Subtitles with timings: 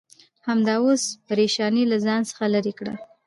[0.47, 2.93] همدا اوس پرېشانۍ له ځان څخه لرې کړه.